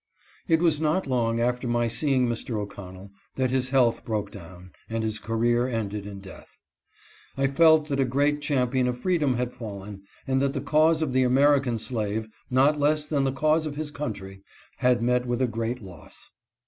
It 0.47 0.61
was 0.61 0.81
not 0.81 1.05
long 1.05 1.39
after 1.39 1.67
my 1.67 1.87
seeing 1.87 2.27
Mr. 2.27 2.57
O'Connell 2.57 3.11
that 3.35 3.51
his 3.51 3.69
health 3.69 4.03
broke 4.03 4.31
down, 4.31 4.71
and 4.89 5.03
his 5.03 5.19
career 5.19 5.67
ended 5.67 6.07
in 6.07 6.19
death. 6.21 6.57
I 7.37 7.45
felt 7.45 7.87
that 7.89 7.99
a 7.99 8.03
great 8.03 8.41
champion 8.41 8.87
of 8.87 8.97
freedom 8.97 9.35
had 9.35 9.53
fallen, 9.53 10.01
and 10.25 10.41
that 10.41 10.53
the 10.53 10.59
cause 10.61 11.03
of 11.03 11.13
the 11.13 11.21
American 11.21 11.77
slave, 11.77 12.27
not 12.49 12.79
less 12.79 13.05
than 13.05 13.25
the 13.25 13.31
cause 13.31 13.67
of 13.67 13.75
his 13.75 13.91
country, 13.91 14.41
had 14.77 15.03
met 15.03 15.27
with 15.27 15.39
a 15.39 15.45
great 15.45 15.83
loss. 15.83 16.31